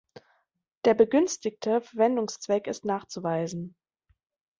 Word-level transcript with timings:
Der 0.85 0.95
begünstigte 0.95 1.79
Verwendungszweck 1.81 2.65
ist 2.65 2.85
nachzuweisen. 2.85 3.75